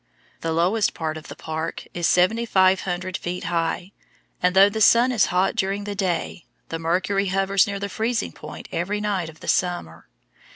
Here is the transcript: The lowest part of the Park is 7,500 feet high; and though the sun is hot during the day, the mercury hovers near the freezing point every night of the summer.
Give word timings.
The 0.39 0.51
lowest 0.51 0.95
part 0.95 1.15
of 1.15 1.27
the 1.27 1.35
Park 1.35 1.85
is 1.93 2.07
7,500 2.07 3.17
feet 3.17 3.43
high; 3.43 3.91
and 4.41 4.55
though 4.55 4.67
the 4.67 4.81
sun 4.81 5.11
is 5.11 5.27
hot 5.27 5.55
during 5.55 5.83
the 5.83 5.93
day, 5.93 6.43
the 6.69 6.79
mercury 6.79 7.27
hovers 7.27 7.67
near 7.67 7.79
the 7.79 7.87
freezing 7.87 8.31
point 8.31 8.67
every 8.71 8.99
night 8.99 9.29
of 9.29 9.41
the 9.41 9.47
summer. 9.47 10.07